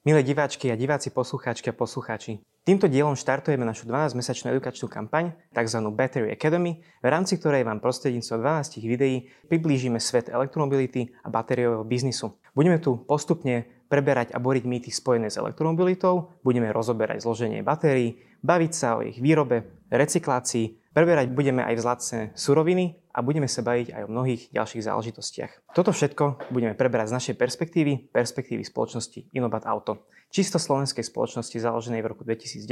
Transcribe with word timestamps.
Milé 0.00 0.24
diváčky 0.24 0.72
a 0.72 0.80
diváci, 0.80 1.12
poslucháčky 1.12 1.68
a 1.68 1.76
poslucháči, 1.76 2.40
týmto 2.64 2.88
dielom 2.88 3.12
štartujeme 3.12 3.68
našu 3.68 3.84
12-mesačnú 3.84 4.48
edukačnú 4.56 4.88
kampaň, 4.88 5.36
tzv. 5.52 5.76
Battery 5.92 6.32
Academy, 6.32 6.80
v 6.80 7.08
rámci 7.12 7.36
ktorej 7.36 7.68
vám 7.68 7.84
prostredníctvom 7.84 8.40
12 8.40 8.80
videí 8.80 9.28
priblížime 9.52 10.00
svet 10.00 10.32
elektromobility 10.32 11.12
a 11.20 11.28
batériového 11.28 11.84
biznisu. 11.84 12.32
Budeme 12.56 12.80
tu 12.80 12.96
postupne 13.04 13.68
preberať 13.92 14.32
a 14.32 14.40
boriť 14.40 14.64
mýty 14.64 14.88
spojené 14.88 15.28
s 15.28 15.36
elektromobilitou, 15.36 16.32
budeme 16.40 16.72
rozoberať 16.72 17.20
zloženie 17.20 17.60
batérií, 17.60 18.24
baviť 18.40 18.72
sa 18.72 18.96
o 18.96 19.04
ich 19.04 19.20
výrobe, 19.20 19.84
recyklácii, 19.92 20.96
preberať 20.96 21.28
budeme 21.28 21.60
aj 21.60 21.74
vzácne 21.76 22.20
suroviny 22.32 22.99
a 23.10 23.18
budeme 23.20 23.50
sa 23.50 23.60
baviť 23.66 23.94
aj 23.94 24.02
o 24.06 24.12
mnohých 24.12 24.42
ďalších 24.54 24.86
záležitostiach. 24.86 25.74
Toto 25.74 25.90
všetko 25.90 26.50
budeme 26.54 26.78
preberať 26.78 27.10
z 27.10 27.16
našej 27.16 27.34
perspektívy, 27.36 28.14
perspektívy 28.14 28.62
spoločnosti 28.62 29.30
Inobat 29.34 29.66
Auto. 29.66 30.06
Čisto 30.30 30.62
slovenskej 30.62 31.02
spoločnosti 31.02 31.58
založenej 31.58 32.06
v 32.06 32.10
roku 32.14 32.22
2019, 32.22 32.62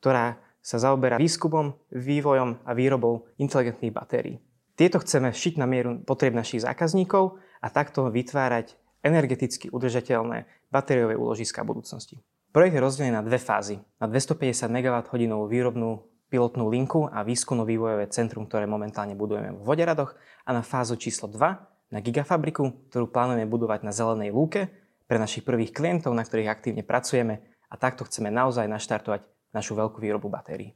ktorá 0.00 0.40
sa 0.62 0.76
zaoberá 0.78 1.20
výskumom, 1.20 1.74
vývojom 1.92 2.64
a 2.64 2.70
výrobou 2.72 3.28
inteligentných 3.36 3.92
batérií. 3.92 4.40
Tieto 4.72 5.02
chceme 5.04 5.34
šiť 5.34 5.60
na 5.60 5.68
mieru 5.68 6.00
potreb 6.00 6.32
našich 6.32 6.64
zákazníkov 6.64 7.36
a 7.60 7.68
takto 7.68 8.08
vytvárať 8.08 8.78
energeticky 9.04 9.68
udržateľné 9.68 10.48
batériové 10.72 11.18
úložiska 11.18 11.60
budúcnosti. 11.66 12.22
Projekt 12.52 12.76
je 12.76 12.84
rozdelený 12.84 13.12
na 13.16 13.24
dve 13.24 13.40
fázy. 13.40 13.80
Na 13.96 14.06
250 14.08 14.68
MWh 14.68 15.08
výrobnú 15.48 16.04
pilotnú 16.32 16.72
linku 16.72 17.04
a 17.12 17.20
výskumno-vývojové 17.20 18.08
centrum, 18.08 18.48
ktoré 18.48 18.64
momentálne 18.64 19.12
budujeme 19.12 19.52
v 19.52 19.60
Voderadoch 19.60 20.16
a 20.48 20.56
na 20.56 20.64
fázu 20.64 20.96
číslo 20.96 21.28
2 21.28 21.92
na 21.92 22.00
gigafabriku, 22.00 22.88
ktorú 22.88 23.12
plánujeme 23.12 23.44
budovať 23.44 23.84
na 23.84 23.92
Zelenej 23.92 24.32
lúke 24.32 24.72
pre 25.04 25.20
našich 25.20 25.44
prvých 25.44 25.76
klientov, 25.76 26.16
na 26.16 26.24
ktorých 26.24 26.48
aktívne 26.48 26.80
pracujeme 26.80 27.44
a 27.68 27.76
takto 27.76 28.08
chceme 28.08 28.32
naozaj 28.32 28.64
naštartovať 28.64 29.28
našu 29.52 29.76
veľkú 29.76 30.00
výrobu 30.00 30.32
batérií. 30.32 30.72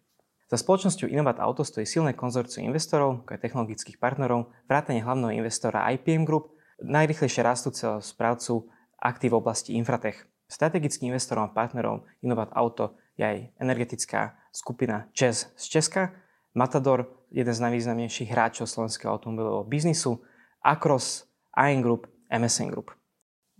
Za 0.46 0.60
spoločnosťou 0.60 1.10
Innovat 1.10 1.40
Auto 1.42 1.64
stojí 1.64 1.88
silné 1.88 2.12
konzorcium 2.12 2.68
investorov, 2.70 3.24
ako 3.24 3.34
aj 3.34 3.42
technologických 3.42 3.98
partnerov, 3.98 4.52
vrátane 4.70 5.02
hlavného 5.02 5.42
investora 5.42 5.88
IPM 5.96 6.22
Group, 6.22 6.54
najrychlejšie 6.84 7.42
rastúceho 7.42 7.98
správcu 8.04 8.68
aktív 9.00 9.34
v 9.34 9.40
oblasti 9.42 9.74
Infratech. 9.74 10.28
Strategickým 10.46 11.10
investorom 11.10 11.50
a 11.50 11.54
partnerom 11.56 12.06
Innovat 12.22 12.54
Auto 12.54 12.94
je 13.16 13.24
aj 13.24 13.38
energetická 13.58 14.36
skupina 14.52 15.08
ČES 15.12 15.52
z 15.56 15.64
Česka, 15.68 16.12
Matador, 16.56 17.04
jeden 17.28 17.52
z 17.52 17.60
najvýznamnejších 17.68 18.32
hráčov 18.32 18.64
slovenského 18.64 19.12
automobilového 19.12 19.68
biznisu, 19.68 20.24
Acros, 20.64 21.28
Iron 21.52 21.84
Group, 21.84 22.08
MSN 22.32 22.72
Group. 22.72 22.96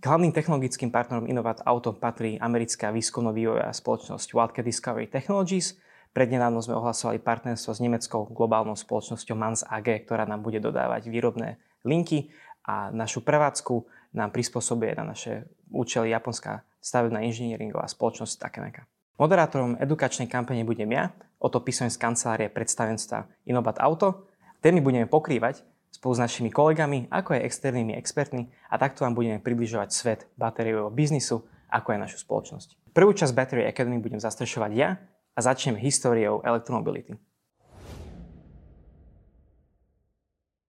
K 0.01 0.03
hlavným 0.05 0.33
technologickým 0.33 0.89
partnerom 0.89 1.29
Innovat 1.29 1.61
Auto 1.65 1.93
patrí 1.93 2.41
americká 2.41 2.89
výskumno-vývojová 2.89 3.69
spoločnosť 3.73 4.27
Wildcat 4.33 4.65
Discovery 4.65 5.09
Technologies. 5.09 5.77
Prednedávno 6.09 6.57
sme 6.61 6.77
ohlasovali 6.77 7.21
partnerstvo 7.21 7.77
s 7.77 7.81
nemeckou 7.81 8.29
globálnou 8.33 8.73
spoločnosťou 8.73 9.37
Mans 9.37 9.61
AG, 9.65 10.05
ktorá 10.09 10.25
nám 10.25 10.41
bude 10.41 10.57
dodávať 10.57 11.09
výrobné 11.09 11.61
linky 11.85 12.33
a 12.65 12.89
našu 12.89 13.21
prevádzku 13.21 13.85
nám 14.17 14.33
prispôsobuje 14.33 14.97
na 14.97 15.13
naše 15.13 15.45
účely 15.69 16.09
japonská 16.09 16.65
stavebná 16.81 17.21
inžinieringová 17.25 17.85
spoločnosť 17.85 18.41
Takeneka. 18.41 18.89
Moderátorom 19.17 19.81
edukačnej 19.81 20.29
kampane 20.29 20.61
budem 20.61 20.93
ja, 20.93 21.09
o 21.41 21.49
to 21.49 21.57
písem 21.65 21.89
z 21.89 21.97
kancelárie 21.97 22.53
predstavenstva 22.53 23.25
Inobat 23.49 23.81
Auto. 23.81 24.29
Témy 24.61 24.77
budeme 24.77 25.09
pokrývať 25.09 25.65
spolu 25.89 26.13
s 26.13 26.21
našimi 26.21 26.53
kolegami, 26.53 27.09
ako 27.09 27.33
aj 27.33 27.49
externými 27.49 27.97
expertmi 27.97 28.45
a 28.69 28.77
takto 28.77 29.09
vám 29.09 29.17
budeme 29.17 29.41
približovať 29.41 29.89
svet 29.89 30.19
batériového 30.37 30.93
biznisu, 30.93 31.41
ako 31.65 31.97
aj 31.97 31.99
našu 32.05 32.17
spoločnosť. 32.21 32.93
Prvú 32.93 33.09
časť 33.09 33.33
Battery 33.33 33.65
Academy 33.65 33.97
budem 33.97 34.21
zastrešovať 34.21 34.71
ja 34.77 35.01
a 35.33 35.39
začnem 35.41 35.81
históriou 35.81 36.45
elektromobility. 36.45 37.17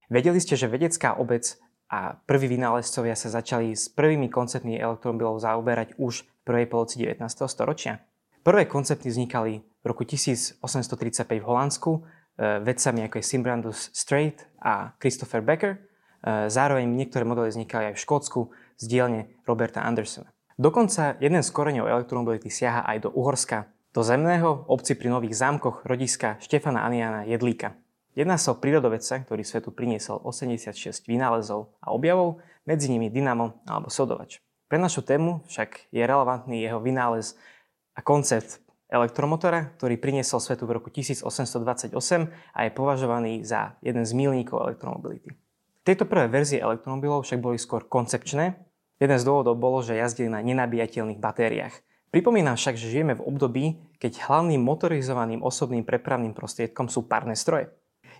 Vedeli 0.09 0.41
ste, 0.41 0.57
že 0.57 0.73
vedecká 0.73 1.21
obec 1.21 1.61
a 1.93 2.17
prví 2.25 2.49
vynálezcovia 2.57 3.13
sa 3.13 3.29
začali 3.29 3.77
s 3.77 3.93
prvými 3.93 4.33
konceptmi 4.33 4.81
elektromobilov 4.81 5.37
zaoberať 5.45 6.01
už 6.01 6.25
v 6.25 6.29
prvej 6.49 6.67
poloci 6.73 7.05
19. 7.05 7.29
storočia? 7.45 8.08
Prvé 8.49 8.65
koncepty 8.65 9.13
vznikali 9.13 9.61
v 9.61 9.85
roku 9.85 10.09
1835 10.09 10.57
v 11.21 11.45
Holandsku 11.45 12.01
e, 12.01 12.01
vedcami 12.65 13.05
ako 13.05 13.21
je 13.21 13.25
Simbrandus 13.29 13.93
Strait 13.93 14.41
a 14.65 14.97
Christopher 14.97 15.45
Becker. 15.45 15.77
E, 15.77 16.49
zároveň 16.49 16.89
niektoré 16.89 17.29
modely 17.29 17.53
vznikali 17.53 17.93
aj 17.93 18.01
v 18.01 18.03
Škótsku 18.09 18.41
z 18.81 18.85
dielne 18.89 19.29
Roberta 19.45 19.85
Andersona. 19.85 20.33
Dokonca 20.57 21.21
jeden 21.21 21.45
z 21.45 21.51
koreňov 21.53 21.93
elektromobility 21.93 22.49
siaha 22.49 22.89
aj 22.89 23.05
do 23.05 23.13
Uhorska, 23.13 23.69
do 23.93 24.01
zemného 24.01 24.65
obci 24.65 24.97
pri 24.97 25.13
Nových 25.13 25.37
zámkoch 25.37 25.85
rodiska 25.85 26.41
Štefana 26.41 26.89
Aniana 26.89 27.29
Jedlíka. 27.29 27.77
Jedná 28.17 28.41
sa 28.41 28.57
o 28.57 28.61
prírodovedca, 28.65 29.29
ktorý 29.29 29.45
svetu 29.45 29.77
priniesol 29.77 30.25
86 30.25 31.05
vynálezov 31.05 31.77
a 31.85 31.93
objavov, 31.93 32.41
medzi 32.65 32.89
nimi 32.89 33.13
dynamo 33.13 33.61
alebo 33.69 33.93
sodovač. 33.93 34.41
Pre 34.73 34.81
našu 34.81 35.05
tému 35.05 35.45
však 35.53 35.93
je 35.93 36.01
relevantný 36.01 36.65
jeho 36.65 36.81
vynález 36.81 37.37
a 37.99 38.01
koncept 38.07 38.63
elektromotora, 38.87 39.75
ktorý 39.75 39.99
priniesol 39.99 40.39
svetu 40.39 40.65
v 40.65 40.79
roku 40.79 40.89
1828 40.89 41.93
a 42.55 42.59
je 42.65 42.71
považovaný 42.71 43.43
za 43.43 43.75
jeden 43.83 44.07
z 44.07 44.13
milníkov 44.15 44.65
elektromobility. 44.65 45.35
Tieto 45.83 46.07
prvé 46.07 46.31
verzie 46.31 46.63
elektromobilov 46.63 47.27
však 47.27 47.41
boli 47.43 47.59
skôr 47.59 47.85
koncepčné. 47.85 48.55
Jeden 49.03 49.19
z 49.19 49.25
dôvodov 49.25 49.59
bolo, 49.59 49.83
že 49.83 49.99
jazdili 49.99 50.31
na 50.31 50.41
nenabíjateľných 50.45 51.21
batériách. 51.21 51.75
Pripomínam 52.09 52.57
však, 52.57 52.81
že 52.81 52.89
žijeme 52.89 53.15
v 53.17 53.25
období, 53.25 53.65
keď 54.01 54.25
hlavným 54.25 54.65
motorizovaným 54.65 55.45
osobným 55.45 55.85
prepravným 55.85 56.33
prostriedkom 56.33 56.89
sú 56.89 57.05
párne 57.05 57.37
stroje. 57.37 57.69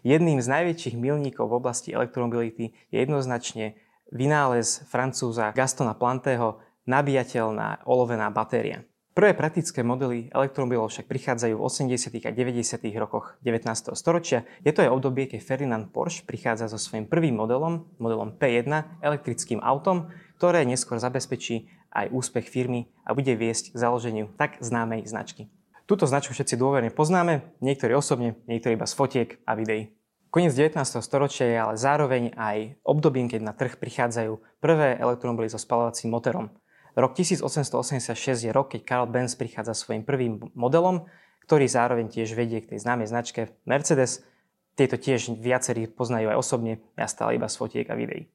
Jedným 0.05 0.39
z 0.39 0.49
najväčších 0.53 0.95
milníkov 0.95 1.49
v 1.49 1.59
oblasti 1.59 1.91
elektromobility 1.97 2.77
je 2.93 2.99
jednoznačne 3.01 3.81
vynález 4.13 4.85
francúza 4.87 5.51
Gastona 5.57 5.97
Plantého 5.97 6.61
nabíjateľná 6.85 7.85
olovená 7.89 8.29
batéria. 8.29 8.85
Prvé 9.19 9.35
praktické 9.35 9.83
modely 9.83 10.31
elektromobilov 10.31 10.95
však 10.95 11.11
prichádzajú 11.11 11.59
v 11.59 11.63
80. 11.67 12.23
a 12.23 12.31
90. 12.31 12.87
rokoch 13.03 13.35
19. 13.43 13.67
storočia. 13.99 14.47
Je 14.63 14.71
to 14.71 14.87
aj 14.87 14.95
obdobie, 14.95 15.27
keď 15.27 15.43
Ferdinand 15.43 15.91
Porsche 15.91 16.23
prichádza 16.23 16.71
so 16.71 16.79
svojím 16.79 17.11
prvým 17.11 17.35
modelom, 17.35 17.91
modelom 17.99 18.39
P1, 18.39 18.71
elektrickým 19.03 19.59
autom, 19.59 20.07
ktoré 20.39 20.63
neskôr 20.63 21.03
zabezpečí 21.03 21.67
aj 21.91 22.15
úspech 22.15 22.47
firmy 22.47 22.95
a 23.03 23.11
bude 23.11 23.35
viesť 23.35 23.75
k 23.75 23.83
založeniu 23.83 24.31
tak 24.39 24.63
známej 24.63 25.11
značky. 25.11 25.51
Túto 25.91 26.07
značku 26.07 26.31
všetci 26.31 26.55
dôverne 26.55 26.95
poznáme, 26.95 27.59
niektorí 27.59 27.99
osobne, 27.99 28.39
niektorí 28.47 28.79
iba 28.79 28.87
z 28.87 28.95
fotiek 28.95 29.43
a 29.43 29.59
videí. 29.59 29.99
Koniec 30.31 30.55
19. 30.55 30.79
storočia 31.03 31.51
je 31.51 31.59
ale 31.59 31.75
zároveň 31.75 32.39
aj 32.39 32.79
obdobím, 32.87 33.27
keď 33.27 33.41
na 33.43 33.51
trh 33.51 33.83
prichádzajú 33.83 34.63
prvé 34.63 34.95
elektromobily 34.95 35.51
so 35.51 35.59
spalovacím 35.59 36.15
motorom. 36.15 36.55
Rok 36.99 37.15
1886 37.15 38.19
je 38.43 38.51
rok, 38.51 38.75
keď 38.75 38.83
Karl 38.83 39.07
Benz 39.07 39.39
prichádza 39.39 39.71
svojim 39.71 40.03
prvým 40.03 40.51
modelom, 40.59 41.07
ktorý 41.47 41.71
zároveň 41.71 42.11
tiež 42.11 42.35
vedie 42.35 42.59
k 42.59 42.75
tej 42.75 42.83
známej 42.83 43.15
značke 43.15 43.55
Mercedes. 43.71 44.27
Tieto 44.75 44.99
tiež 44.99 45.39
viacerí 45.39 45.87
poznajú 45.87 46.35
aj 46.35 46.39
osobne, 46.43 46.83
ja 46.99 47.07
stále 47.07 47.39
iba 47.39 47.47
z 47.47 47.55
fotiek 47.55 47.87
a 47.87 47.95
videí. 47.95 48.27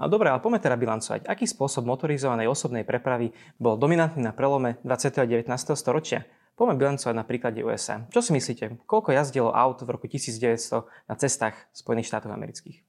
A 0.00 0.08
dobre, 0.08 0.32
ale 0.32 0.40
poďme 0.40 0.64
teda 0.64 0.80
bilancovať, 0.80 1.28
aký 1.28 1.44
spôsob 1.44 1.84
motorizovanej 1.84 2.48
osobnej 2.48 2.88
prepravy 2.88 3.36
bol 3.60 3.76
dominantný 3.76 4.24
na 4.24 4.32
prelome 4.32 4.80
20. 4.80 5.12
a 5.20 5.24
19. 5.28 5.52
storočia. 5.76 6.24
Poďme 6.56 6.80
bilancovať 6.80 7.12
na 7.12 7.24
príklade 7.24 7.60
USA. 7.60 8.00
Čo 8.08 8.24
si 8.24 8.32
myslíte, 8.32 8.80
koľko 8.88 9.12
jazdilo 9.12 9.52
aut 9.52 9.84
v 9.84 9.92
roku 9.92 10.08
1900 10.08 10.88
na 11.04 11.14
cestách 11.20 11.68
Spojených 11.76 12.08
štátov 12.08 12.32
amerických? 12.32 12.80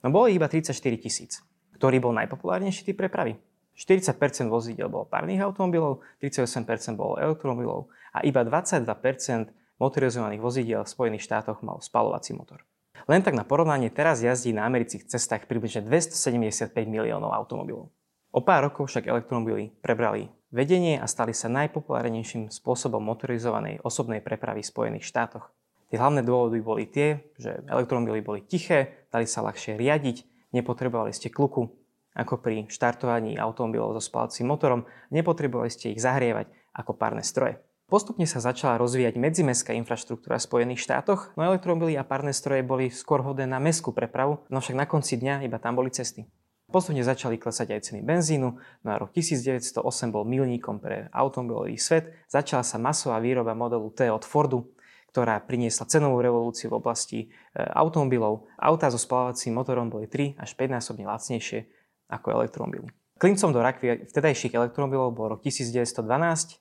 No 0.00 0.08
bolo 0.08 0.32
ich 0.32 0.40
iba 0.40 0.48
34 0.48 0.72
tisíc. 0.96 1.44
Ktorý 1.76 2.00
bol 2.00 2.16
najpopulárnejší 2.16 2.88
typ 2.88 2.96
prepravy? 2.96 3.36
40% 3.74 4.48
vozidel 4.48 4.86
bolo 4.86 5.04
párnych 5.06 5.42
automobilov, 5.42 6.00
38% 6.22 6.94
bolo 6.94 7.18
elektromobilov 7.18 7.90
a 8.14 8.22
iba 8.22 8.46
22% 8.46 9.50
motorizovaných 9.82 10.40
vozidiel 10.42 10.82
v 10.86 10.92
Spojených 10.94 11.26
štátoch 11.26 11.60
mal 11.66 11.82
spalovací 11.82 12.32
motor. 12.38 12.62
Len 13.10 13.20
tak 13.20 13.36
na 13.36 13.44
porovnanie 13.44 13.90
teraz 13.90 14.22
jazdí 14.22 14.54
na 14.54 14.64
amerických 14.64 15.10
cestách 15.10 15.44
približne 15.50 15.84
275 15.84 16.72
miliónov 16.88 17.34
automobilov. 17.34 17.90
O 18.34 18.40
pár 18.42 18.70
rokov 18.70 18.90
však 18.90 19.06
elektromobily 19.06 19.70
prebrali 19.82 20.30
vedenie 20.54 20.98
a 20.98 21.06
stali 21.10 21.34
sa 21.34 21.50
najpopulárnejším 21.50 22.50
spôsobom 22.50 23.02
motorizovanej 23.02 23.82
osobnej 23.82 24.22
prepravy 24.22 24.62
v 24.62 24.70
Spojených 24.70 25.06
štátoch. 25.06 25.50
Tie 25.90 26.00
hlavné 26.00 26.26
dôvody 26.26 26.58
boli 26.58 26.90
tie, 26.90 27.22
že 27.38 27.62
elektromobily 27.70 28.24
boli 28.24 28.40
tiché, 28.42 29.06
dali 29.12 29.28
sa 29.28 29.44
ľahšie 29.44 29.78
riadiť, 29.78 30.50
nepotrebovali 30.50 31.14
ste 31.14 31.30
kluku, 31.30 31.70
ako 32.14 32.40
pri 32.40 32.70
štartovaní 32.70 33.34
automobilov 33.36 33.98
so 33.98 34.02
spálacím 34.02 34.48
motorom, 34.48 34.86
nepotrebovali 35.10 35.68
ste 35.68 35.92
ich 35.92 36.00
zahrievať 36.00 36.48
ako 36.74 36.94
párne 36.94 37.26
stroje. 37.26 37.58
Postupne 37.84 38.24
sa 38.24 38.40
začala 38.40 38.80
rozvíjať 38.80 39.20
medzimestská 39.20 39.76
infraštruktúra 39.76 40.40
v 40.40 40.46
Spojených 40.48 40.82
štátoch, 40.82 41.36
no 41.36 41.44
elektromobily 41.44 42.00
a 42.00 42.06
párne 42.06 42.32
stroje 42.32 42.64
boli 42.64 42.88
skôr 42.88 43.20
hodné 43.20 43.44
na 43.44 43.60
mestskú 43.60 43.92
prepravu, 43.92 44.40
no 44.48 44.58
však 44.64 44.74
na 44.78 44.88
konci 44.88 45.20
dňa 45.20 45.44
iba 45.44 45.60
tam 45.60 45.76
boli 45.76 45.92
cesty. 45.92 46.24
Postupne 46.64 47.04
začali 47.04 47.36
klesať 47.36 47.76
aj 47.76 47.80
ceny 47.92 48.00
benzínu, 48.00 48.48
no 48.56 48.88
a 48.88 48.96
rok 48.96 49.12
1908 49.12 49.84
bol 50.08 50.24
milníkom 50.24 50.80
pre 50.80 51.12
automobilový 51.12 51.76
svet, 51.76 52.24
začala 52.24 52.64
sa 52.64 52.80
masová 52.80 53.20
výroba 53.20 53.52
modelu 53.52 53.92
T 53.92 54.08
od 54.08 54.24
Fordu, 54.24 54.72
ktorá 55.14 55.38
priniesla 55.44 55.86
cenovú 55.86 56.18
revolúciu 56.18 56.74
v 56.74 56.82
oblasti 56.82 57.18
e, 57.22 57.26
automobilov. 57.78 58.50
Autá 58.58 58.90
so 58.90 58.98
spalovacím 58.98 59.54
motorom 59.54 59.86
boli 59.86 60.10
3 60.10 60.34
až 60.40 60.50
5 60.58 60.74
násobne 60.74 61.06
lacnejšie 61.06 61.70
ako 62.08 62.40
elektromobily. 62.40 62.90
Klincom 63.14 63.54
do 63.54 63.62
rakvy 63.62 64.10
vtedajších 64.10 64.58
elektromobilov 64.58 65.14
bol 65.14 65.26
rok 65.30 65.40
1912 65.46 66.02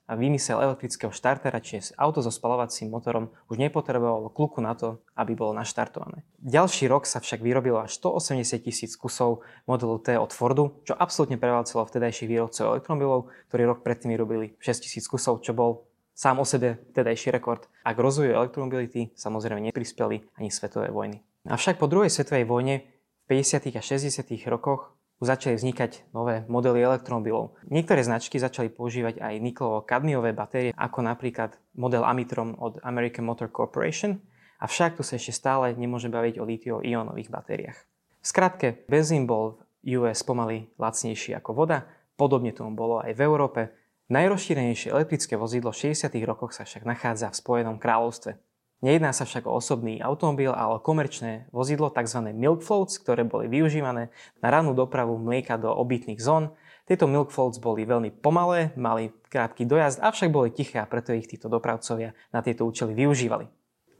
a 0.05 0.13
vymysel 0.13 0.61
elektrického 0.61 1.09
štartera, 1.09 1.57
čiže 1.57 1.97
auto 1.97 2.21
so 2.21 2.29
spalovacím 2.29 2.93
motorom 2.93 3.33
už 3.49 3.57
nepotrebovalo 3.57 4.29
kluku 4.29 4.61
na 4.61 4.77
to, 4.77 5.01
aby 5.17 5.33
bolo 5.33 5.57
naštartované. 5.57 6.21
Ďalší 6.37 6.85
rok 6.93 7.09
sa 7.09 7.17
však 7.17 7.41
vyrobilo 7.41 7.81
až 7.81 7.97
180 7.97 8.69
tisíc 8.69 8.93
kusov 8.93 9.41
modelu 9.65 9.97
T 10.05 10.13
od 10.13 10.29
Fordu, 10.29 10.85
čo 10.85 10.93
absolútne 10.93 11.41
prevalcelo 11.41 11.89
vtedajších 11.89 12.29
výrobcov 12.29 12.69
elektromobilov, 12.77 13.33
ktorí 13.49 13.61
rok 13.65 13.81
predtým 13.81 14.13
vyrobili 14.13 14.53
6 14.61 14.85
tisíc 14.85 15.09
kusov, 15.09 15.41
čo 15.41 15.57
bol 15.57 15.89
sám 16.13 16.37
o 16.37 16.45
sebe 16.45 16.85
vtedajší 16.93 17.33
rekord. 17.33 17.65
A 17.81 17.97
k 17.97 17.99
rozvoju 17.99 18.29
elektromobility 18.29 19.09
samozrejme 19.17 19.73
neprispeli 19.73 20.21
ani 20.37 20.53
svetové 20.53 20.93
vojny. 20.93 21.25
Avšak 21.49 21.81
po 21.81 21.89
druhej 21.89 22.13
svetovej 22.13 22.45
vojne 22.45 22.85
v 23.25 23.41
50. 23.41 23.73
a 23.73 23.81
60. 23.81 24.21
rokoch 24.47 24.93
začali 25.25 25.59
vznikať 25.59 26.11
nové 26.15 26.47
modely 26.47 26.83
elektromobilov. 26.83 27.57
Niektoré 27.67 28.03
značky 28.05 28.39
začali 28.39 28.69
používať 28.69 29.19
aj 29.19 29.43
niklovo-kadmiové 29.43 30.31
batérie, 30.31 30.71
ako 30.75 30.99
napríklad 31.03 31.57
model 31.75 32.05
Amitron 32.05 32.55
od 32.59 32.79
American 32.83 33.27
Motor 33.27 33.49
Corporation, 33.49 34.21
avšak 34.63 34.99
tu 34.99 35.03
sa 35.03 35.19
ešte 35.19 35.35
stále 35.35 35.75
nemôže 35.75 36.07
baviť 36.07 36.39
o 36.39 36.47
litio-ionových 36.47 37.29
batériách. 37.33 37.79
V 38.23 38.25
skratke, 38.25 38.87
benzín 38.87 39.27
bol 39.27 39.59
v 39.83 39.99
US 39.99 40.23
pomaly 40.23 40.71
lacnejší 40.79 41.35
ako 41.35 41.51
voda, 41.51 41.83
podobne 42.15 42.55
tomu 42.55 42.71
bolo 42.71 43.03
aj 43.03 43.11
v 43.11 43.21
Európe. 43.27 43.61
Najrozšírenejšie 44.07 44.95
elektrické 44.95 45.35
vozidlo 45.35 45.75
v 45.75 45.91
60. 45.91 46.07
rokoch 46.23 46.55
sa 46.55 46.63
však 46.63 46.87
nachádza 46.87 47.31
v 47.31 47.39
Spojenom 47.39 47.75
kráľovstve. 47.79 48.39
Nejedná 48.83 49.15
sa 49.15 49.23
však 49.23 49.47
o 49.47 49.55
osobný 49.55 50.03
automobil, 50.03 50.51
ale 50.51 50.75
o 50.75 50.83
komerčné 50.83 51.47
vozidlo, 51.55 51.87
tzv. 51.87 52.35
milk 52.35 52.67
floats, 52.67 52.99
ktoré 52.99 53.23
boli 53.23 53.47
využívané 53.47 54.11
na 54.43 54.47
rannú 54.51 54.75
dopravu 54.75 55.15
mlieka 55.15 55.55
do 55.55 55.71
obytných 55.71 56.19
zón. 56.19 56.51
Tieto 56.83 57.07
milk 57.07 57.31
floats 57.31 57.63
boli 57.63 57.87
veľmi 57.87 58.11
pomalé, 58.19 58.75
mali 58.75 59.15
krátky 59.31 59.63
dojazd, 59.63 60.03
avšak 60.03 60.27
boli 60.35 60.51
tiché 60.51 60.83
a 60.83 60.89
preto 60.89 61.15
ich 61.15 61.31
títo 61.31 61.47
dopravcovia 61.47 62.11
na 62.35 62.43
tieto 62.43 62.67
účely 62.67 62.91
využívali. 62.91 63.47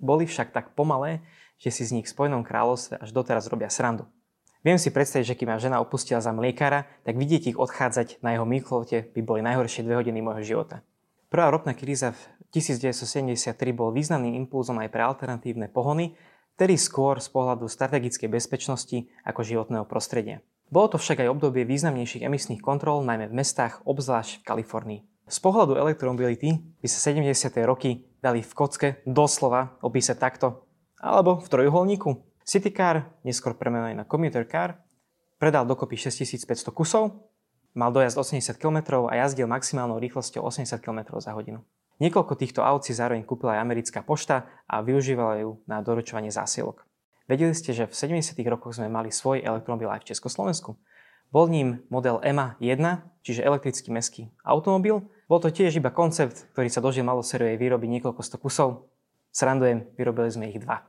Boli 0.04 0.28
však 0.28 0.52
tak 0.52 0.76
pomalé, 0.76 1.24
že 1.64 1.72
si 1.72 1.88
z 1.88 1.96
nich 1.96 2.08
v 2.12 2.12
Spojenom 2.12 2.44
kráľovstve 2.44 3.00
až 3.00 3.16
doteraz 3.16 3.48
robia 3.48 3.72
srandu. 3.72 4.04
Viem 4.68 4.76
si 4.76 4.92
predstaviť, 4.92 5.32
že 5.32 5.38
keď 5.40 5.46
ma 5.48 5.64
žena 5.64 5.80
opustila 5.80 6.20
za 6.20 6.36
mliekára, 6.36 6.92
tak 7.08 7.16
vidieť 7.16 7.56
ich 7.56 7.58
odchádzať 7.60 8.20
na 8.20 8.36
jeho 8.36 8.44
milkfloate 8.44 9.16
by 9.16 9.22
boli 9.24 9.40
najhoršie 9.48 9.88
dve 9.88 9.96
hodiny 10.04 10.20
môjho 10.20 10.44
života. 10.44 10.84
Prvá 11.32 11.48
ropná 11.48 11.72
kríza 11.72 12.12
v 12.12 12.20
1973 12.54 13.58
bol 13.74 13.90
významným 13.90 14.38
impulzom 14.46 14.78
aj 14.78 14.94
pre 14.94 15.02
alternatívne 15.02 15.74
pohony, 15.74 16.14
tedy 16.54 16.78
skôr 16.78 17.18
z 17.18 17.34
pohľadu 17.34 17.66
strategickej 17.66 18.30
bezpečnosti 18.30 19.10
ako 19.26 19.42
životného 19.42 19.90
prostredia. 19.90 20.46
Bolo 20.70 20.94
to 20.94 20.98
však 21.02 21.26
aj 21.26 21.34
obdobie 21.34 21.66
významnejších 21.66 22.22
emisných 22.22 22.62
kontrol, 22.62 23.02
najmä 23.02 23.34
v 23.34 23.38
mestách, 23.42 23.82
obzvlášť 23.90 24.42
v 24.42 24.46
Kalifornii. 24.46 25.00
Z 25.26 25.38
pohľadu 25.42 25.82
elektromobility 25.82 26.62
by 26.78 26.88
sa 26.88 27.00
70. 27.10 27.50
roky 27.66 28.06
dali 28.22 28.46
v 28.46 28.54
kocke 28.54 29.02
doslova 29.10 29.82
opísať 29.82 30.18
takto, 30.22 30.70
alebo 31.02 31.42
v 31.42 31.48
trojuholníku. 31.50 32.10
Citycar, 32.46 33.10
neskôr 33.26 33.58
premenovaný 33.58 33.98
na 33.98 34.06
commuter 34.06 34.46
car, 34.46 34.78
predal 35.42 35.66
dokopy 35.66 35.98
6500 35.98 36.70
kusov, 36.70 37.34
Mal 37.74 37.90
dojazd 37.90 38.18
80 38.22 38.62
km 38.62 39.02
a 39.10 39.18
jazdil 39.26 39.50
maximálnou 39.50 39.98
rýchlosťou 39.98 40.46
80 40.46 40.78
km 40.78 41.18
za 41.18 41.34
hodinu. 41.34 41.66
Niekoľko 42.02 42.34
týchto 42.34 42.66
aut 42.66 42.82
si 42.82 42.96
zároveň 42.96 43.22
kúpila 43.22 43.58
aj 43.58 43.64
americká 43.66 44.02
pošta 44.02 44.50
a 44.66 44.82
využívala 44.82 45.46
ju 45.46 45.62
na 45.70 45.84
doručovanie 45.86 46.34
zásielok. 46.34 46.82
Vedeli 47.30 47.54
ste, 47.56 47.72
že 47.72 47.88
v 47.88 48.20
70. 48.20 48.36
rokoch 48.50 48.76
sme 48.76 48.90
mali 48.90 49.14
svoj 49.14 49.46
elektromobil 49.46 49.88
aj 49.88 50.04
v 50.04 50.10
Československu? 50.12 50.76
Bol 51.34 51.50
ním 51.50 51.82
model 51.90 52.22
EMA 52.22 52.60
1, 52.62 53.26
čiže 53.26 53.42
elektrický 53.42 53.90
meský 53.90 54.30
automobil. 54.46 55.02
Bol 55.26 55.40
to 55.42 55.50
tiež 55.50 55.80
iba 55.80 55.90
koncept, 55.90 56.46
ktorý 56.54 56.70
sa 56.70 56.84
dožil 56.84 57.08
malosériovej 57.08 57.58
výroby 57.58 57.90
niekoľko 57.90 58.22
sto 58.22 58.38
kusov. 58.38 58.92
Srandujem, 59.34 59.90
vyrobili 59.98 60.30
sme 60.30 60.54
ich 60.54 60.62
dva. 60.62 60.86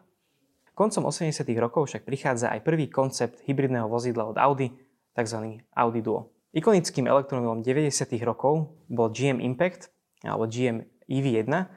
Koncom 0.75 1.07
80. 1.09 1.47
rokov 1.57 1.87
však 1.87 2.03
prichádza 2.03 2.51
aj 2.51 2.67
prvý 2.67 2.91
koncept 2.91 3.41
hybridného 3.47 3.87
vozidla 3.87 4.27
od 4.27 4.37
Audi, 4.37 4.75
tzv. 5.15 5.63
Audi 5.71 6.01
Duo. 6.03 6.35
Ikonickým 6.51 7.07
elektromobilom 7.07 7.63
90. 7.63 7.89
rokov 8.27 8.75
bol 8.91 9.09
GM 9.15 9.39
Impact 9.39 9.95
alebo 10.27 10.51
GM 10.51 10.83
EV1. 11.11 11.69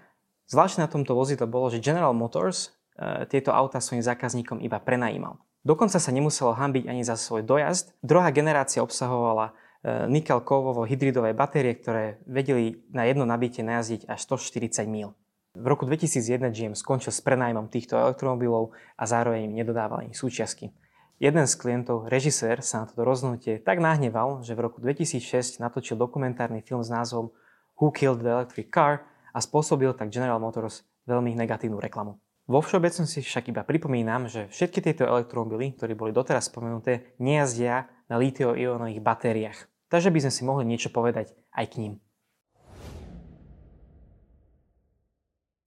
Zvláštne 0.47 0.88
na 0.88 0.89
tomto 0.89 1.15
vozidle 1.15 1.47
bolo, 1.47 1.68
že 1.68 1.83
General 1.83 2.15
Motors 2.15 2.71
e, 2.95 3.27
tieto 3.27 3.51
auta 3.51 3.83
svojim 3.83 4.03
zákazníkom 4.03 4.63
iba 4.63 4.79
prenajímal. 4.79 5.39
Dokonca 5.68 6.00
sa 6.00 6.12
nemuselo 6.15 6.56
hambiť 6.56 6.88
ani 6.88 7.03
za 7.03 7.19
svoj 7.19 7.44
dojazd. 7.44 7.91
Druhá 8.00 8.31
generácia 8.31 8.79
obsahovala 8.79 9.51
e, 9.51 10.07
nikel-kovovo 10.07 10.88
hydridové 10.88 11.35
batérie, 11.35 11.75
ktoré 11.75 12.24
vedeli 12.24 12.79
na 12.95 13.03
jedno 13.03 13.27
nabitie 13.27 13.68
najazdiť 13.68 14.07
až 14.07 14.19
140 14.39 14.88
mil. 14.88 15.12
V 15.57 15.65
roku 15.65 15.89
2001 15.89 16.53
GM 16.53 16.74
skončil 16.77 17.09
s 17.09 17.19
prenájmom 17.19 17.68
týchto 17.68 17.97
elektromobilov 17.97 18.77
a 18.94 19.03
zároveň 19.09 19.50
im 19.50 19.57
nedodával 19.57 20.06
ani 20.06 20.13
súčiastky. 20.13 20.69
Jeden 21.18 21.50
z 21.50 21.53
klientov, 21.57 22.13
režisér, 22.13 22.62
sa 22.62 22.85
na 22.85 22.85
toto 22.85 23.01
rozhodnutie 23.01 23.57
tak 23.57 23.81
nahneval, 23.81 24.45
že 24.45 24.53
v 24.53 24.69
roku 24.69 24.77
2006 24.85 25.57
natočil 25.57 25.97
dokumentárny 25.97 26.62
film 26.62 26.85
s 26.85 26.94
názvom 26.94 27.33
Who 27.81 27.89
Killed 27.89 28.21
the 28.21 28.29
Electric 28.29 28.69
Car 28.69 29.01
a 29.38 29.39
spôsobil 29.39 29.94
tak 29.94 30.10
General 30.10 30.42
Motors 30.42 30.81
veľmi 31.06 31.38
negatívnu 31.38 31.78
reklamu. 31.78 32.18
Vo 32.50 32.63
všeobecnosti 32.66 33.22
však 33.22 33.54
iba 33.54 33.62
pripomínam, 33.62 34.25
že 34.25 34.50
všetky 34.50 34.81
tieto 34.81 35.06
elektromobily, 35.06 35.78
ktoré 35.78 35.94
boli 35.94 36.10
doteraz 36.10 36.50
spomenuté, 36.50 37.13
nejazdia 37.22 37.86
na 38.10 38.18
litio-ionových 38.18 39.04
batériách. 39.04 39.60
Takže 39.94 40.10
by 40.10 40.19
sme 40.25 40.34
si 40.34 40.42
mohli 40.42 40.63
niečo 40.66 40.89
povedať 40.89 41.38
aj 41.54 41.66
k 41.69 41.75
ním. 41.86 41.94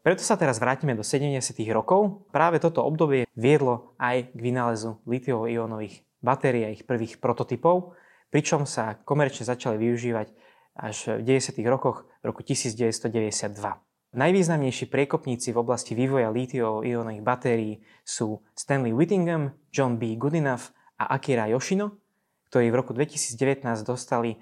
Preto 0.00 0.24
sa 0.24 0.40
teraz 0.40 0.56
vrátime 0.56 0.96
do 0.96 1.04
70. 1.04 1.36
rokov. 1.76 2.24
Práve 2.32 2.56
toto 2.56 2.80
obdobie 2.80 3.28
viedlo 3.36 3.92
aj 4.00 4.32
k 4.32 4.40
vynálezu 4.40 4.96
litio-ionových 5.04 6.00
batérií 6.24 6.64
a 6.64 6.72
ich 6.72 6.88
prvých 6.88 7.20
prototypov, 7.20 7.92
pričom 8.32 8.64
sa 8.64 8.96
komerčne 9.04 9.44
začali 9.44 9.76
využívať 9.76 10.32
až 10.76 11.18
v 11.18 11.38
90. 11.38 11.60
rokoch 11.66 12.06
v 12.22 12.24
roku 12.30 12.42
1992. 12.42 13.56
Najvýznamnejší 14.10 14.90
priekopníci 14.90 15.54
v 15.54 15.60
oblasti 15.62 15.94
vývoja 15.94 16.34
litio-ionových 16.34 17.22
batérií 17.22 17.78
sú 18.02 18.42
Stanley 18.58 18.90
Whittingham, 18.90 19.54
John 19.70 20.02
B. 20.02 20.18
Goodenough 20.18 20.74
a 20.98 21.14
Akira 21.14 21.46
Yoshino, 21.46 21.94
ktorí 22.50 22.74
v 22.74 22.78
roku 22.82 22.90
2019 22.90 23.62
dostali 23.86 24.34
e, 24.34 24.38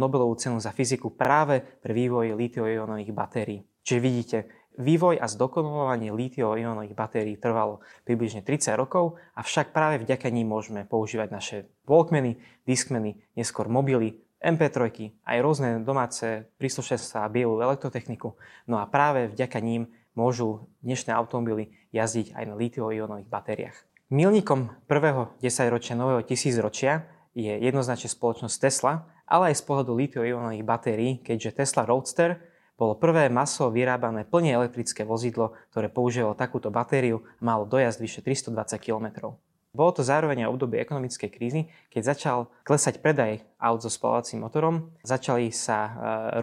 Nobelovú 0.00 0.32
cenu 0.40 0.56
za 0.56 0.72
fyziku 0.72 1.12
práve 1.12 1.60
pre 1.60 1.92
vývoj 1.92 2.32
litio-ionových 2.40 3.12
batérií. 3.12 3.60
Čiže 3.84 4.00
vidíte, 4.00 4.38
Vývoj 4.72 5.20
a 5.20 5.28
zdokonalovanie 5.28 6.16
litio-ionových 6.16 6.96
batérií 6.96 7.36
trvalo 7.36 7.84
približne 8.08 8.40
30 8.40 8.72
rokov, 8.72 9.20
avšak 9.36 9.68
práve 9.68 10.00
vďaka 10.00 10.32
ním 10.32 10.48
môžeme 10.48 10.88
používať 10.88 11.28
naše 11.28 11.56
Walkmany, 11.84 12.40
Discmany, 12.64 13.20
neskôr 13.36 13.68
mobily, 13.68 14.24
MP3, 14.42 15.14
aj 15.22 15.38
rôzne 15.38 15.80
domáce 15.86 16.50
príslušenstva 16.58 17.24
a 17.24 17.32
bielú 17.32 17.62
elektrotechniku. 17.62 18.34
No 18.66 18.82
a 18.82 18.90
práve 18.90 19.30
vďaka 19.30 19.62
ním 19.62 19.88
môžu 20.18 20.66
dnešné 20.82 21.14
automobily 21.14 21.72
jazdiť 21.94 22.34
aj 22.34 22.44
na 22.50 22.54
litio-ionových 22.58 23.30
batériách. 23.30 23.78
Milníkom 24.12 24.68
prvého 24.84 25.32
desaťročia 25.40 25.96
nového 25.96 26.20
tisícročia 26.20 27.08
je 27.32 27.48
jednoznačne 27.48 28.12
spoločnosť 28.12 28.56
Tesla, 28.60 29.08
ale 29.24 29.54
aj 29.54 29.62
z 29.62 29.62
pohľadu 29.64 29.92
litio-ionových 29.96 30.68
batérií, 30.68 31.12
keďže 31.24 31.64
Tesla 31.64 31.88
Roadster 31.88 32.36
bolo 32.76 32.98
prvé 32.98 33.30
masovo 33.32 33.72
vyrábané 33.72 34.28
plne 34.28 34.52
elektrické 34.52 35.06
vozidlo, 35.06 35.56
ktoré 35.72 35.88
používalo 35.88 36.36
takúto 36.36 36.68
batériu 36.68 37.24
a 37.38 37.40
malo 37.40 37.64
dojazd 37.64 38.02
vyše 38.02 38.20
320 38.20 38.76
km. 38.82 39.38
Bolo 39.72 39.96
to 39.96 40.04
zároveň 40.04 40.44
aj 40.44 40.52
obdobie 40.52 40.84
ekonomickej 40.84 41.30
krízy, 41.32 41.72
keď 41.88 42.12
začal 42.12 42.38
klesať 42.60 43.00
predaj 43.00 43.40
aut 43.56 43.80
so 43.80 43.88
spalovacím 43.88 44.44
motorom, 44.44 44.92
začali 45.00 45.48
sa 45.48 45.78
e, 45.80 45.90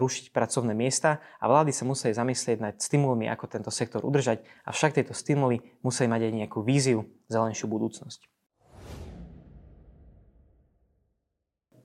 rušiť 0.02 0.34
pracovné 0.34 0.74
miesta 0.74 1.22
a 1.38 1.46
vlády 1.46 1.70
sa 1.70 1.86
museli 1.86 2.10
zamyslieť 2.10 2.58
nad 2.58 2.74
stimulmi, 2.82 3.30
ako 3.30 3.46
tento 3.46 3.70
sektor 3.70 4.02
udržať, 4.02 4.42
avšak 4.66 4.98
tieto 4.98 5.14
stimuly 5.14 5.62
museli 5.86 6.10
mať 6.10 6.26
aj 6.26 6.32
nejakú 6.42 6.58
víziu 6.66 7.06
zelenšiu 7.30 7.70
budúcnosť. 7.70 8.26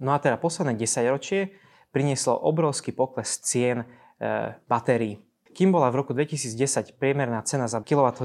No 0.01 0.11
a 0.11 0.17
teda 0.17 0.41
posledné 0.41 0.73
10 0.81 1.13
ročie 1.13 1.53
prinieslo 1.93 2.33
obrovský 2.33 2.89
pokles 2.89 3.37
cien 3.45 3.85
E, 4.15 4.55
batérií. 4.71 5.19
Kým 5.51 5.75
bola 5.75 5.91
v 5.91 5.99
roku 6.03 6.15
2010 6.15 6.95
priemerná 6.95 7.43
cena 7.43 7.67
za 7.67 7.83
kWh 7.83 8.15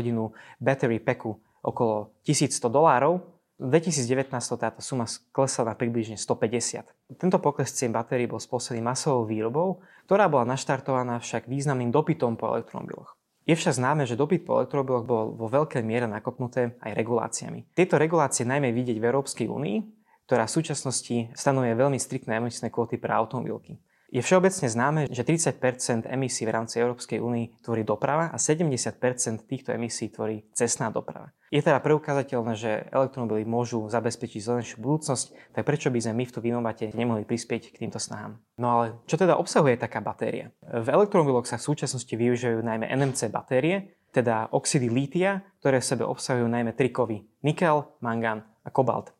battery 0.62 1.02
packu 1.02 1.42
okolo 1.60 2.12
1100 2.24 2.68
dolárov, 2.68 3.20
V 3.60 3.68
2019 3.68 4.32
táto 4.56 4.80
suma 4.80 5.04
klesla 5.36 5.68
na 5.68 5.74
približne 5.76 6.16
150. 6.16 7.20
Tento 7.20 7.36
pokles 7.44 7.68
cien 7.76 7.92
batérií 7.92 8.24
bol 8.24 8.40
spôsobený 8.40 8.80
masovou 8.80 9.28
výrobou, 9.28 9.84
ktorá 10.08 10.32
bola 10.32 10.48
naštartovaná 10.48 11.20
však 11.20 11.44
významným 11.44 11.92
dopytom 11.92 12.40
po 12.40 12.48
elektromobiloch. 12.56 13.12
Je 13.44 13.52
však 13.52 13.76
známe, 13.76 14.08
že 14.08 14.16
dopyt 14.16 14.48
po 14.48 14.64
elektromobiloch 14.64 15.04
bol 15.04 15.24
vo 15.36 15.52
veľkej 15.52 15.84
miere 15.84 16.08
nakopnuté 16.08 16.80
aj 16.80 16.96
reguláciami. 16.96 17.68
Tieto 17.76 18.00
regulácie 18.00 18.48
najmä 18.48 18.72
vidieť 18.72 18.96
v 18.96 19.08
Európskej 19.12 19.52
únii, 19.52 19.78
ktorá 20.24 20.48
v 20.48 20.56
súčasnosti 20.56 21.28
stanovuje 21.36 21.76
veľmi 21.76 22.00
striktné 22.00 22.40
emisné 22.40 22.72
kvóty 22.72 22.96
pre 22.96 23.12
automobilky. 23.12 23.76
Je 24.10 24.18
všeobecne 24.18 24.66
známe, 24.66 25.00
že 25.06 25.22
30% 25.22 26.10
emisí 26.10 26.42
v 26.42 26.50
rámci 26.50 26.82
Európskej 26.82 27.22
únie 27.22 27.54
tvorí 27.62 27.86
doprava 27.86 28.34
a 28.34 28.42
70% 28.42 29.46
týchto 29.46 29.70
emisí 29.70 30.10
tvorí 30.10 30.42
cestná 30.50 30.90
doprava. 30.90 31.30
Je 31.54 31.62
teda 31.62 31.78
preukázateľné, 31.78 32.58
že 32.58 32.90
elektromobily 32.90 33.46
môžu 33.46 33.86
zabezpečiť 33.86 34.42
zelenšiu 34.42 34.82
budúcnosť, 34.82 35.54
tak 35.54 35.62
prečo 35.62 35.94
by 35.94 36.02
sme 36.02 36.22
my 36.22 36.24
v 36.26 36.32
tu 36.34 36.38
Vinovate 36.42 36.90
nemohli 36.90 37.22
prispieť 37.22 37.70
k 37.70 37.86
týmto 37.86 38.02
snahám? 38.02 38.42
No 38.58 38.66
ale 38.74 38.98
čo 39.06 39.14
teda 39.14 39.38
obsahuje 39.38 39.78
taká 39.78 40.02
batéria? 40.02 40.50
V 40.66 40.90
elektromobiloch 40.90 41.46
sa 41.46 41.62
v 41.62 41.70
súčasnosti 41.70 42.10
využívajú 42.10 42.66
najmä 42.66 42.90
NMC 42.90 43.30
batérie, 43.30 43.94
teda 44.10 44.50
oxidy 44.50 44.90
lítia, 44.90 45.46
ktoré 45.62 45.78
v 45.78 45.86
sebe 45.86 46.02
obsahujú 46.02 46.50
najmä 46.50 46.74
tri 46.74 46.90
kovy 46.90 47.22
nikel, 47.46 47.94
mangán 48.02 48.42
a 48.66 48.74
kobalt. 48.74 49.14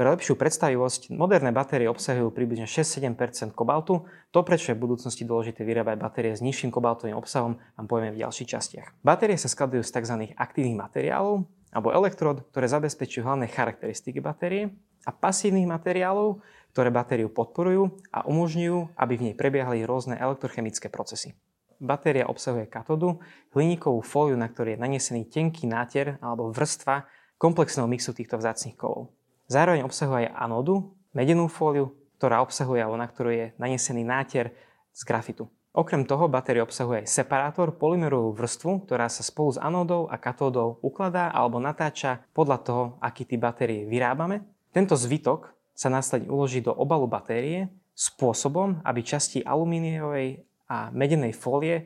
Pre 0.00 0.16
lepšiu 0.16 0.32
predstavivosť, 0.32 1.12
moderné 1.12 1.52
batérie 1.52 1.84
obsahujú 1.84 2.32
približne 2.32 2.64
6-7 2.64 3.52
kobaltu, 3.52 4.08
to 4.32 4.40
prečo 4.40 4.72
je 4.72 4.76
v 4.80 4.88
budúcnosti 4.88 5.28
dôležité 5.28 5.60
vyrábať 5.60 6.00
batérie 6.00 6.32
s 6.32 6.40
nižším 6.40 6.72
kobaltovým 6.72 7.12
obsahom, 7.20 7.60
vám 7.76 7.84
povieme 7.84 8.16
v 8.16 8.24
ďalších 8.24 8.48
častiach. 8.48 8.96
Batérie 9.04 9.36
sa 9.36 9.52
skladujú 9.52 9.84
z 9.84 9.92
tzv. 9.92 10.32
aktívnych 10.40 10.80
materiálov, 10.80 11.44
alebo 11.68 11.92
elektrod, 11.92 12.48
ktoré 12.48 12.64
zabezpečujú 12.72 13.28
hlavné 13.28 13.52
charakteristiky 13.52 14.24
batérie 14.24 14.72
a 15.04 15.12
pasívnych 15.12 15.68
materiálov, 15.68 16.40
ktoré 16.72 16.88
batériu 16.88 17.28
podporujú 17.28 17.92
a 18.08 18.24
umožňujú, 18.24 18.96
aby 18.96 19.12
v 19.20 19.24
nej 19.28 19.34
prebiehali 19.36 19.84
rôzne 19.84 20.16
elektrochemické 20.16 20.88
procesy. 20.88 21.36
Batéria 21.76 22.24
obsahuje 22.24 22.72
katódu, 22.72 23.20
hliníkovú 23.52 24.00
fóliu, 24.00 24.40
na 24.40 24.48
ktorej 24.48 24.80
je 24.80 24.82
nanesený 24.88 25.28
tenký 25.28 25.68
náter 25.68 26.16
alebo 26.24 26.48
vrstva 26.48 27.04
komplexného 27.36 27.84
mixu 27.84 28.16
týchto 28.16 28.40
vzácných 28.40 28.80
kovov. 28.80 29.19
Zároveň 29.50 29.82
obsahuje 29.82 30.30
aj 30.30 30.46
anódu, 30.46 30.94
medenú 31.10 31.50
fóliu, 31.50 31.90
ktorá 32.22 32.38
obsahuje 32.38 32.86
alebo 32.86 32.94
na 32.94 33.10
ktorú 33.10 33.30
je 33.34 33.46
nanesený 33.58 34.06
náter 34.06 34.54
z 34.94 35.02
grafitu. 35.02 35.50
Okrem 35.74 36.06
toho 36.06 36.30
batéria 36.30 36.62
obsahuje 36.62 37.02
aj 37.02 37.10
separátor, 37.10 37.74
polymerovú 37.74 38.30
vrstvu, 38.38 38.86
ktorá 38.86 39.10
sa 39.10 39.26
spolu 39.26 39.54
s 39.54 39.58
anódou 39.58 40.06
a 40.06 40.22
katódou 40.22 40.78
ukladá 40.86 41.34
alebo 41.34 41.58
natáča 41.58 42.22
podľa 42.30 42.58
toho, 42.62 42.82
aký 43.02 43.26
typ 43.26 43.42
batérie 43.42 43.90
vyrábame. 43.90 44.46
Tento 44.70 44.94
zvytok 44.94 45.50
sa 45.74 45.90
následne 45.90 46.30
uloží 46.30 46.62
do 46.62 46.70
obalu 46.70 47.10
batérie 47.10 47.74
spôsobom, 47.94 48.78
aby 48.86 49.02
časti 49.02 49.42
alumíniovej 49.42 50.46
a 50.70 50.94
medenej 50.94 51.34
fólie 51.34 51.74
e, 51.74 51.82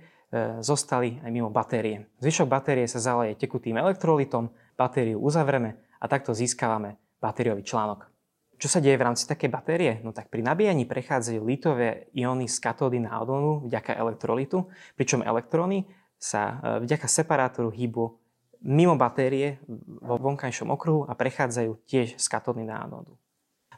zostali 0.61 1.17
aj 1.25 1.33
mimo 1.33 1.49
batérie. 1.49 2.13
Zvyšok 2.21 2.45
batérie 2.45 2.85
sa 2.85 3.01
zaleje 3.01 3.41
tekutým 3.41 3.81
elektrolitom, 3.81 4.53
batériu 4.77 5.21
uzavrieme 5.21 5.81
a 6.01 6.05
takto 6.09 6.37
získavame 6.37 7.04
batériový 7.25 7.65
článok. 7.65 8.13
Čo 8.61 8.69
sa 8.69 8.79
deje 8.85 9.01
v 9.01 9.07
rámci 9.09 9.25
takej 9.25 9.51
batérie? 9.51 9.93
No 10.05 10.13
tak 10.13 10.29
pri 10.29 10.45
nabíjaní 10.45 10.85
prechádzajú 10.85 11.41
litové 11.43 12.13
ióny 12.13 12.47
z 12.47 12.57
katódy 12.61 13.01
na 13.01 13.17
anódu 13.17 13.65
vďaka 13.67 13.97
elektrolitu, 13.97 14.69
pričom 14.95 15.25
elektróny 15.25 15.89
sa 16.21 16.61
e, 16.63 16.87
vďaka 16.87 17.09
separátoru 17.11 17.75
hýbu 17.75 18.15
mimo 18.65 18.97
batérie 18.97 19.61
vo 20.01 20.17
vonkajšom 20.17 20.73
okruhu 20.73 21.05
a 21.05 21.13
prechádzajú 21.13 21.77
tiež 21.85 22.17
z 22.17 22.27
katódy 22.31 22.65
na 22.65 22.81
anódu. 22.81 23.19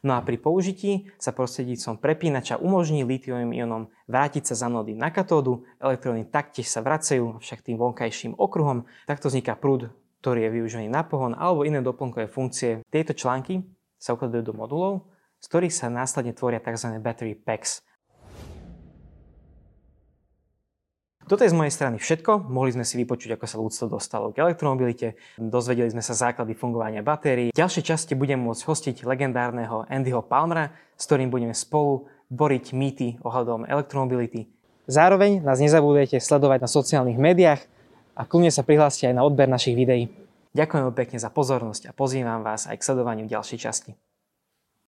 No 0.06 0.14
a 0.14 0.22
pri 0.22 0.38
použití 0.38 1.10
sa 1.18 1.34
prostredníctvom 1.34 1.98
prepínača 1.98 2.62
umožní 2.62 3.02
litiovým 3.02 3.50
ionom 3.56 3.90
vrátiť 4.06 4.52
sa 4.52 4.54
z 4.54 4.62
anódy 4.70 4.92
na 4.94 5.10
katódu, 5.10 5.66
elektróny 5.82 6.28
taktiež 6.28 6.70
sa 6.70 6.84
vracajú 6.84 7.42
však 7.42 7.66
tým 7.66 7.80
vonkajším 7.80 8.38
okruhom, 8.38 8.86
takto 9.08 9.26
vzniká 9.26 9.58
prúd 9.58 9.90
ktorý 10.26 10.50
je 10.50 10.58
využívaný 10.58 10.90
na 10.90 11.06
pohon 11.06 11.38
alebo 11.38 11.62
iné 11.62 11.78
doplnkové 11.78 12.26
funkcie. 12.26 12.82
Tieto 12.90 13.14
články 13.14 13.62
sa 13.94 14.18
ukladajú 14.18 14.42
do 14.42 14.58
modulov, 14.58 15.06
z 15.38 15.46
ktorých 15.46 15.70
sa 15.70 15.86
následne 15.86 16.34
tvoria 16.34 16.58
tzv. 16.58 16.98
battery 16.98 17.38
packs. 17.38 17.78
Toto 21.30 21.46
je 21.46 21.50
z 21.50 21.58
mojej 21.58 21.70
strany 21.70 22.02
všetko. 22.02 22.42
Mohli 22.50 22.74
sme 22.74 22.84
si 22.86 22.98
vypočuť, 22.98 23.38
ako 23.38 23.46
sa 23.46 23.62
ľudstvo 23.62 23.86
dostalo 23.86 24.34
k 24.34 24.42
elektromobilite. 24.42 25.14
Dozvedeli 25.38 25.94
sme 25.94 26.02
sa 26.02 26.18
základy 26.18 26.58
fungovania 26.58 27.06
batérií. 27.06 27.54
V 27.54 27.58
ďalšej 27.62 27.86
časti 27.86 28.18
budem 28.18 28.42
môcť 28.42 28.66
hostiť 28.66 29.06
legendárneho 29.06 29.86
Andyho 29.86 30.26
Palmera, 30.26 30.74
s 30.98 31.06
ktorým 31.06 31.30
budeme 31.30 31.54
spolu 31.54 32.10
boriť 32.34 32.74
mýty 32.74 33.22
ohľadom 33.22 33.62
elektromobility. 33.70 34.50
Zároveň 34.90 35.38
nás 35.46 35.62
nezabudujete 35.62 36.18
sledovať 36.18 36.66
na 36.66 36.70
sociálnych 36.70 37.18
médiách, 37.18 37.62
a 38.16 38.24
kľudne 38.24 38.48
sa 38.48 38.64
prihláste 38.64 39.04
aj 39.04 39.14
na 39.14 39.22
odber 39.22 39.46
našich 39.46 39.76
videí. 39.76 40.08
Ďakujem 40.56 40.88
pekne 40.96 41.18
za 41.20 41.28
pozornosť 41.28 41.92
a 41.92 41.96
pozývam 41.96 42.40
vás 42.40 42.64
aj 42.64 42.80
k 42.80 42.86
sledovaniu 42.88 43.28
ďalšej 43.28 43.58
časti. 43.60 43.92